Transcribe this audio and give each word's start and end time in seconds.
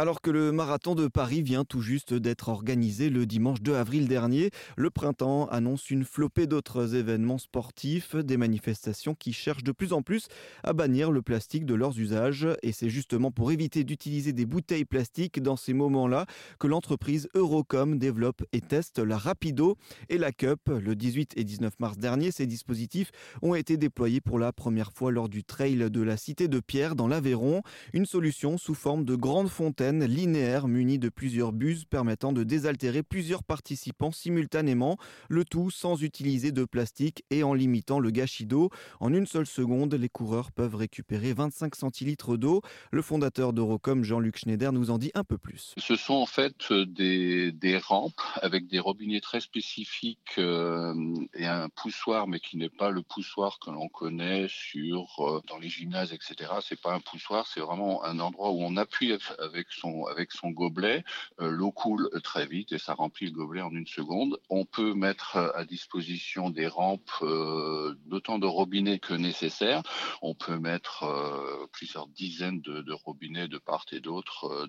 Alors 0.00 0.22
que 0.22 0.30
le 0.30 0.50
marathon 0.50 0.94
de 0.94 1.08
Paris 1.08 1.42
vient 1.42 1.66
tout 1.66 1.82
juste 1.82 2.14
d'être 2.14 2.48
organisé 2.48 3.10
le 3.10 3.26
dimanche 3.26 3.60
2 3.60 3.74
avril 3.74 4.08
dernier, 4.08 4.48
le 4.74 4.88
printemps 4.88 5.46
annonce 5.48 5.90
une 5.90 6.04
flopée 6.04 6.46
d'autres 6.46 6.94
événements 6.94 7.36
sportifs, 7.36 8.16
des 8.16 8.38
manifestations 8.38 9.14
qui 9.14 9.34
cherchent 9.34 9.62
de 9.62 9.72
plus 9.72 9.92
en 9.92 10.00
plus 10.00 10.28
à 10.64 10.72
bannir 10.72 11.12
le 11.12 11.20
plastique 11.20 11.66
de 11.66 11.74
leurs 11.74 11.98
usages. 11.98 12.48
Et 12.62 12.72
c'est 12.72 12.88
justement 12.88 13.30
pour 13.30 13.52
éviter 13.52 13.84
d'utiliser 13.84 14.32
des 14.32 14.46
bouteilles 14.46 14.86
plastiques 14.86 15.42
dans 15.42 15.56
ces 15.56 15.74
moments-là 15.74 16.24
que 16.58 16.66
l'entreprise 16.66 17.28
Eurocom 17.34 17.98
développe 17.98 18.42
et 18.54 18.62
teste 18.62 19.00
la 19.00 19.18
Rapido 19.18 19.76
et 20.08 20.16
la 20.16 20.32
Cup. 20.32 20.60
Le 20.68 20.96
18 20.96 21.34
et 21.36 21.44
19 21.44 21.78
mars 21.78 21.98
dernier, 21.98 22.30
ces 22.30 22.46
dispositifs 22.46 23.10
ont 23.42 23.54
été 23.54 23.76
déployés 23.76 24.22
pour 24.22 24.38
la 24.38 24.54
première 24.54 24.94
fois 24.94 25.12
lors 25.12 25.28
du 25.28 25.44
trail 25.44 25.90
de 25.90 26.00
la 26.00 26.16
Cité 26.16 26.48
de 26.48 26.60
Pierre 26.60 26.96
dans 26.96 27.06
l'Aveyron, 27.06 27.60
une 27.92 28.06
solution 28.06 28.56
sous 28.56 28.74
forme 28.74 29.04
de 29.04 29.14
grande 29.14 29.50
fontaine 29.50 29.89
linéaire 29.98 30.68
munie 30.68 30.98
de 30.98 31.08
plusieurs 31.08 31.52
buses 31.52 31.84
permettant 31.84 32.32
de 32.32 32.44
désaltérer 32.44 33.02
plusieurs 33.02 33.42
participants 33.42 34.12
simultanément, 34.12 34.96
le 35.28 35.44
tout 35.44 35.70
sans 35.70 36.02
utiliser 36.02 36.52
de 36.52 36.64
plastique 36.64 37.24
et 37.30 37.42
en 37.42 37.54
limitant 37.54 37.98
le 37.98 38.10
gâchis 38.10 38.46
d'eau. 38.46 38.70
En 39.00 39.12
une 39.12 39.26
seule 39.26 39.46
seconde, 39.46 39.94
les 39.94 40.08
coureurs 40.08 40.52
peuvent 40.52 40.76
récupérer 40.76 41.32
25 41.32 41.74
centilitres 41.74 42.36
d'eau. 42.36 42.62
Le 42.90 43.02
fondateur 43.02 43.52
d'Eurocom, 43.52 44.04
Jean-Luc 44.04 44.38
Schneider, 44.38 44.72
nous 44.72 44.90
en 44.90 44.98
dit 44.98 45.10
un 45.14 45.24
peu 45.24 45.38
plus. 45.38 45.74
Ce 45.78 45.96
sont 45.96 46.14
en 46.14 46.26
fait 46.26 46.72
des, 46.72 47.52
des 47.52 47.78
rampes 47.78 48.20
avec 48.42 48.68
des 48.68 48.78
robinets 48.78 49.20
très 49.20 49.40
spécifiques 49.40 50.38
euh, 50.38 50.94
et 51.34 51.46
un 51.46 51.68
poussoir, 51.68 52.26
mais 52.26 52.40
qui 52.40 52.56
n'est 52.56 52.68
pas 52.68 52.90
le 52.90 53.02
poussoir 53.02 53.58
que 53.58 53.70
l'on 53.70 53.88
connaît 53.88 54.46
sur 54.48 55.06
euh, 55.20 55.40
dans 55.48 55.58
les 55.58 55.68
gymnases, 55.68 56.12
etc. 56.12 56.50
C'est 56.62 56.80
pas 56.80 56.94
un 56.94 57.00
poussoir, 57.00 57.46
c'est 57.46 57.60
vraiment 57.60 58.04
un 58.04 58.18
endroit 58.20 58.50
où 58.50 58.62
on 58.62 58.76
appuie 58.76 59.16
avec 59.38 59.69
avec 60.10 60.32
son 60.32 60.50
gobelet, 60.50 61.04
euh, 61.40 61.50
l'eau 61.50 61.72
coule 61.72 62.10
très 62.22 62.46
vite 62.46 62.72
et 62.72 62.78
ça 62.78 62.94
remplit 62.94 63.26
le 63.26 63.32
gobelet 63.32 63.62
en 63.62 63.70
une 63.70 63.86
seconde. 63.86 64.38
On 64.48 64.64
peut 64.64 64.94
mettre 64.94 65.36
à 65.36 65.64
disposition 65.64 66.50
des 66.50 66.66
rampes 66.66 67.10
euh, 67.22 67.94
d'autant 68.06 68.38
de 68.38 68.46
robinets 68.46 68.98
que 68.98 69.14
nécessaire. 69.14 69.82
On 70.22 70.34
peut 70.34 70.58
mettre 70.58 71.04
euh, 71.04 71.66
plusieurs 71.72 72.08
dizaines 72.08 72.60
de, 72.60 72.92
robinets 72.92 73.48
de 73.48 73.58
part 73.58 73.86
et 73.92 74.00
d'autre 74.00 74.68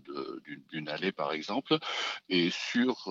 d'une 0.70 0.90
allée 0.90 1.12
par 1.12 1.34
exemple. 1.34 1.78
Et 2.30 2.50
sur 2.52 3.10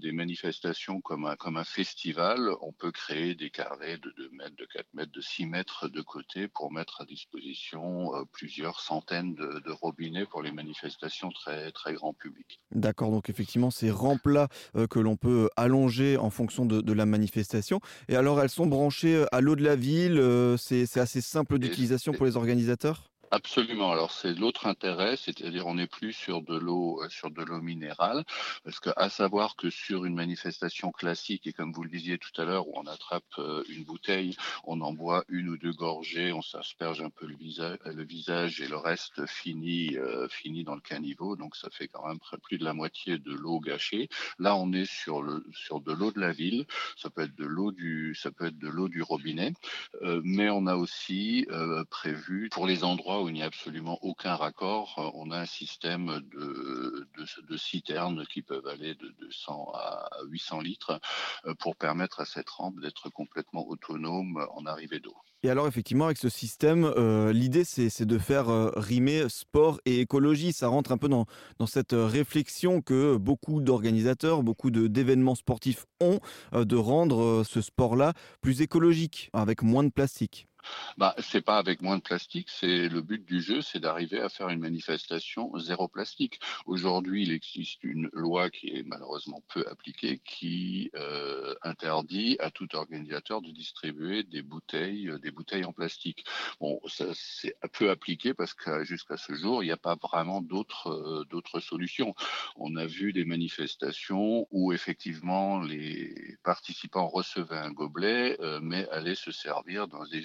des 0.00 0.12
manifestations 0.12 1.00
comme 1.00 1.26
un, 1.26 1.64
festival, 1.64 2.50
on 2.60 2.72
peut 2.72 2.92
créer 2.92 3.34
des 3.34 3.50
carrés 3.50 3.98
de 3.98 4.12
2 4.16 4.30
mètres, 4.32 4.56
de 4.56 4.64
4 4.64 4.74
mètres, 4.74 4.87
de 5.18 5.22
6 5.22 5.46
mètres 5.46 5.88
de 5.88 6.00
côté 6.00 6.46
pour 6.46 6.70
mettre 6.72 7.00
à 7.00 7.04
disposition 7.04 8.12
plusieurs 8.32 8.78
centaines 8.78 9.34
de, 9.34 9.60
de 9.66 9.72
robinets 9.72 10.24
pour 10.26 10.42
les 10.42 10.52
manifestations 10.52 10.68
manifestation 10.68 11.30
très, 11.30 11.72
très 11.72 11.94
grand 11.94 12.12
public. 12.12 12.60
D'accord, 12.72 13.10
donc 13.10 13.30
effectivement, 13.30 13.70
ces 13.70 13.90
rampes-là 13.90 14.48
euh, 14.76 14.86
que 14.86 14.98
l'on 14.98 15.16
peut 15.16 15.48
allonger 15.56 16.16
en 16.16 16.30
fonction 16.30 16.66
de, 16.66 16.80
de, 16.80 16.92
la 16.92 17.06
manifestation. 17.06 17.80
Et 18.08 18.16
alors, 18.16 18.40
elles 18.40 18.50
sont 18.50 18.66
branchées 18.66 19.16
euh, 19.16 19.26
à 19.32 19.40
l'eau 19.40 19.56
de 19.56 19.64
la 19.64 19.76
ville, 19.76 20.18
euh, 20.18 20.56
c'est 20.56 20.98
assez 20.98 21.20
simple 21.20 21.58
d'utilisation 21.58 22.12
pour 22.12 22.26
les 22.26 22.36
organisateurs? 22.36 23.10
Absolument. 23.30 23.92
Alors 23.92 24.10
c'est 24.12 24.32
l'autre 24.32 24.66
intérêt, 24.66 25.16
c'est-à-dire 25.18 25.66
on 25.66 25.74
n'est 25.74 25.86
plus 25.86 26.14
sur 26.14 26.40
de 26.40 26.56
l'eau 26.56 27.02
euh, 27.02 27.08
sur 27.10 27.30
de 27.30 27.42
l'eau 27.42 27.60
minérale, 27.60 28.24
parce 28.64 28.80
que 28.80 28.88
à 28.96 29.10
savoir 29.10 29.54
que 29.56 29.68
sur 29.68 30.06
une 30.06 30.14
manifestation 30.14 30.92
classique 30.92 31.46
et 31.46 31.52
comme 31.52 31.72
vous 31.72 31.82
le 31.82 31.90
disiez 31.90 32.16
tout 32.16 32.40
à 32.40 32.44
l'heure 32.46 32.66
où 32.68 32.72
on 32.76 32.86
attrape 32.86 33.24
euh, 33.38 33.62
une 33.68 33.84
bouteille, 33.84 34.34
on 34.64 34.80
en 34.80 34.94
boit 34.94 35.24
une 35.28 35.50
ou 35.50 35.58
deux 35.58 35.72
gorgées, 35.72 36.32
on 36.32 36.40
s'asperge 36.40 37.02
un 37.02 37.10
peu 37.10 37.26
le 37.26 37.36
visage, 37.36 37.76
le 37.84 38.02
visage 38.04 38.62
et 38.62 38.66
le 38.66 38.78
reste 38.78 39.26
finit 39.26 39.96
euh, 39.98 40.26
finit 40.28 40.64
dans 40.64 40.74
le 40.74 40.80
caniveau, 40.80 41.36
donc 41.36 41.54
ça 41.54 41.68
fait 41.70 41.88
quand 41.88 42.06
même 42.08 42.18
plus 42.42 42.56
de 42.56 42.64
la 42.64 42.72
moitié 42.72 43.18
de 43.18 43.32
l'eau 43.32 43.60
gâchée. 43.60 44.08
Là 44.38 44.56
on 44.56 44.72
est 44.72 44.90
sur 44.90 45.20
le 45.20 45.44
sur 45.52 45.82
de 45.82 45.92
l'eau 45.92 46.12
de 46.12 46.20
la 46.20 46.32
ville, 46.32 46.64
ça 46.96 47.10
peut 47.10 47.22
être 47.22 47.36
de 47.36 47.44
l'eau 47.44 47.72
du 47.72 48.14
ça 48.14 48.30
peut 48.30 48.46
être 48.46 48.58
de 48.58 48.68
l'eau 48.68 48.88
du 48.88 49.02
robinet, 49.02 49.52
euh, 50.02 50.22
mais 50.24 50.48
on 50.48 50.66
a 50.66 50.76
aussi 50.76 51.46
prévu 51.90 52.48
pour 52.50 52.66
les 52.66 52.84
endroits 52.84 53.17
où 53.22 53.28
il 53.28 53.34
n'y 53.34 53.42
a 53.42 53.46
absolument 53.46 53.98
aucun 54.02 54.34
raccord, 54.34 54.94
euh, 54.98 55.10
on 55.14 55.30
a 55.30 55.38
un 55.40 55.46
système 55.46 56.20
de, 56.32 57.06
de, 57.48 57.56
citernes 57.56 58.24
qui 58.26 58.42
peuvent 58.42 58.66
aller 58.66 58.94
de 58.94 59.14
200 59.20 59.72
à 59.74 60.08
800 60.28 60.60
litres 60.60 61.00
euh, 61.46 61.54
pour 61.54 61.76
permettre 61.76 62.20
à 62.20 62.24
cette 62.24 62.48
rampe 62.48 62.80
d'être 62.80 63.08
complètement 63.10 63.66
autonome 63.68 64.46
en 64.54 64.66
arrivée 64.66 65.00
d'eau. 65.00 65.14
Et 65.42 65.50
alors 65.50 65.68
effectivement 65.68 66.06
avec 66.06 66.18
ce 66.18 66.28
système, 66.28 66.84
euh, 66.84 67.32
l'idée 67.32 67.64
c'est 67.64 68.04
de 68.04 68.18
faire 68.18 68.48
rimer 68.76 69.28
sport 69.28 69.80
et 69.84 70.00
écologie. 70.00 70.52
Ça 70.52 70.68
rentre 70.68 70.90
un 70.90 70.98
peu 70.98 71.08
dans, 71.08 71.26
cette 71.66 71.92
réflexion 71.92 72.80
que 72.80 73.16
beaucoup 73.16 73.60
d'organisateurs, 73.60 74.42
beaucoup 74.42 74.70
d'événements 74.70 75.36
sportifs 75.36 75.86
ont, 76.00 76.18
de 76.52 76.76
rendre 76.76 77.44
ce 77.44 77.60
sport-là 77.60 78.14
plus 78.40 78.62
écologique, 78.62 79.30
avec 79.32 79.62
moins 79.62 79.84
de 79.84 79.90
plastique. 79.90 80.47
Bah, 80.96 81.14
c'est 81.18 81.40
pas 81.40 81.58
avec 81.58 81.82
moins 81.82 81.96
de 81.96 82.02
plastique, 82.02 82.48
c'est 82.50 82.88
le 82.88 83.00
but 83.02 83.24
du 83.24 83.40
jeu, 83.40 83.62
c'est 83.62 83.80
d'arriver 83.80 84.20
à 84.20 84.28
faire 84.28 84.48
une 84.48 84.60
manifestation 84.60 85.56
zéro 85.58 85.88
plastique. 85.88 86.40
Aujourd'hui, 86.66 87.22
il 87.22 87.32
existe 87.32 87.82
une 87.84 88.08
loi 88.12 88.50
qui 88.50 88.68
est 88.68 88.82
malheureusement 88.82 89.42
peu 89.48 89.64
appliquée, 89.70 90.20
qui 90.24 90.90
euh, 90.94 91.54
interdit 91.62 92.36
à 92.40 92.50
tout 92.50 92.74
organisateur 92.74 93.42
de 93.42 93.50
distribuer 93.50 94.22
des 94.24 94.42
bouteilles, 94.42 95.12
des 95.22 95.30
bouteilles 95.30 95.64
en 95.64 95.72
plastique. 95.72 96.24
Bon, 96.60 96.80
ça 96.86 97.06
c'est 97.14 97.54
peu 97.72 97.90
appliqué 97.90 98.34
parce 98.34 98.54
que 98.54 98.84
jusqu'à 98.84 99.16
ce 99.16 99.34
jour, 99.34 99.62
il 99.62 99.66
n'y 99.66 99.72
a 99.72 99.76
pas 99.76 99.96
vraiment 99.96 100.40
d'autres 100.40 100.88
euh, 100.90 101.24
d'autres 101.30 101.60
solutions. 101.60 102.14
On 102.56 102.76
a 102.76 102.86
vu 102.86 103.12
des 103.12 103.24
manifestations 103.24 104.46
où 104.50 104.72
effectivement 104.72 105.60
les 105.60 106.36
participants 106.42 107.08
recevaient 107.08 107.56
un 107.56 107.70
gobelet, 107.70 108.36
euh, 108.40 108.60
mais 108.62 108.88
allaient 108.90 109.14
se 109.14 109.30
servir 109.30 109.88
dans 109.88 110.04
des 110.06 110.22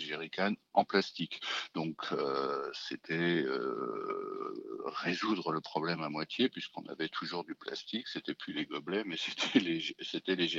en 0.73 0.85
plastique. 0.85 1.41
Donc 1.73 1.97
euh, 2.11 2.69
c'était 2.73 3.43
euh, 3.43 4.83
résoudre 4.85 5.51
le 5.51 5.61
problème 5.61 6.01
à 6.01 6.09
moitié 6.09 6.49
puisqu'on 6.49 6.85
avait 6.87 7.09
toujours 7.09 7.43
du 7.43 7.55
plastique, 7.55 8.07
c'était 8.07 8.33
plus 8.33 8.53
les 8.53 8.65
gobelets 8.65 9.03
mais 9.05 9.17
c'était 9.17 9.59
les 9.59 9.95
c'était 10.01 10.35
les. 10.35 10.53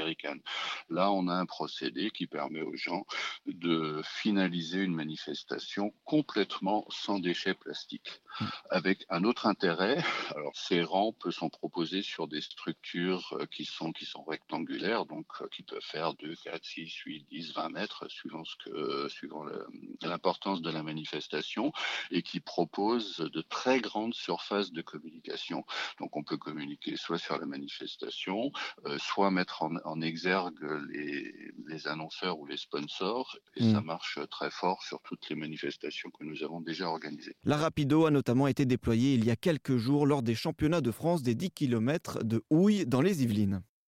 Là, 0.91 1.11
on 1.13 1.29
a 1.29 1.35
un 1.35 1.47
procédé 1.47 2.11
qui 2.11 2.27
permet 2.27 2.63
aux 2.63 2.77
gens 2.77 3.07
de 3.47 4.01
finaliser 4.05 4.81
une 4.81 4.95
manifestation 4.95 5.95
complètement 6.05 6.87
sans 6.91 7.19
déchets 7.19 7.55
plastiques. 7.55 8.23
Avec 8.71 9.07
un 9.09 9.25
autre 9.25 9.47
intérêt, 9.47 10.03
alors 10.35 10.57
ces 10.57 10.83
rampes 10.83 11.31
sont 11.31 11.49
proposées 11.49 12.03
sur 12.03 12.27
des 12.27 12.41
structures 12.41 13.37
euh, 13.41 13.47
qui 13.47 13.65
sont 13.65 13.93
qui 13.93 14.05
sont 14.05 14.25
rectangulaires 14.25 15.07
donc 15.07 15.27
qui 15.51 15.63
peuvent 15.63 15.81
faire 15.81 16.15
2 16.15 16.35
4 16.45 16.65
6 16.65 16.93
8 17.07 17.27
10 17.31 17.55
20 17.55 17.69
mètres 17.71 18.09
suivant 18.09 18.45
ce 18.45 18.57
que 18.65 19.09
suivant 19.09 19.45
le 19.45 19.54
l'importance 20.03 20.63
de 20.63 20.71
la 20.71 20.83
manifestation 20.83 21.73
et 22.11 22.23
qui 22.23 22.41
propose 22.41 23.19
de 23.19 23.41
très 23.43 23.81
grandes 23.81 24.15
surfaces 24.15 24.73
de 24.73 24.83
communication. 24.83 25.65
Donc 26.01 26.17
on 26.17 26.23
peut 26.23 26.37
communiquer 26.37 26.97
soit 26.97 27.19
sur 27.19 27.39
la 27.39 27.47
manifestation, 27.47 28.53
euh, 28.87 28.99
soit 28.99 29.31
mettre 29.31 29.63
en, 29.63 29.77
en 29.85 30.01
exergue 30.01 30.63
les, 30.91 31.33
les, 31.67 31.89
annonceurs 31.89 32.39
ou 32.39 32.47
les 32.47 32.57
sponsors 32.57 33.37
et 33.57 33.65
mmh. 33.65 33.73
ça 33.73 33.81
marche 33.81 34.19
très 34.31 34.51
fort 34.51 34.83
sur 34.83 35.01
toutes 35.03 35.29
les 35.29 35.37
manifestations 35.37 36.11
que 36.11 36.25
nous 36.25 36.43
avons 36.43 36.61
déjà 36.61 36.89
organisées. 36.89 37.37
La 37.45 37.57
Rapido 37.57 38.07
a 38.07 38.11
notamment 38.11 38.47
été 38.47 38.65
déployée 38.65 39.15
il 39.15 39.25
y 39.25 39.31
a 39.31 39.37
quelques 39.37 39.77
jours 39.77 40.07
lors 40.07 40.23
des 40.23 40.35
championnats 40.35 40.81
de 40.81 40.91
France 40.91 41.23
des 41.23 41.35
10 41.35 41.51
km 41.51 42.25
de 42.25 42.43
houille 42.51 42.87
dans 42.87 43.01
les 43.01 43.23
Yvelines. 43.23 43.63